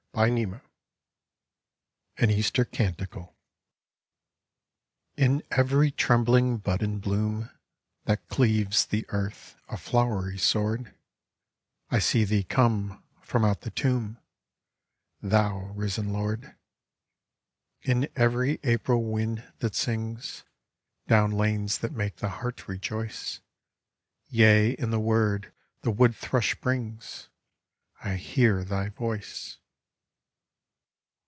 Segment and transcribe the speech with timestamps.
[0.15, 0.61] ^^
[2.19, 3.33] AN EASTER CANTICLE
[5.17, 10.93] TN every trembling bud and bloom * That cleaves the earth, a flowery sword,
[11.89, 14.17] I see Thee come from out the tomb,
[15.21, 16.55] Thou risen Lord.
[17.81, 20.43] In every April wind that sings
[21.07, 23.39] Down lanes that make the heart rejoice;
[24.27, 27.29] Yea, in the word the wood thrush brings,
[28.03, 29.57] I hear Thy voice.